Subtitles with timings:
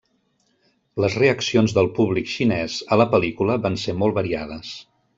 [1.05, 4.77] Les reaccions del públic xinès a la pel·lícula van ser molt variades.